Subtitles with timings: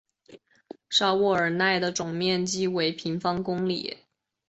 [0.89, 3.97] 沙沃尔奈的总面积为平方公里。